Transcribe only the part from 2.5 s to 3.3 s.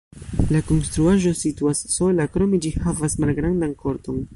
ĝi havas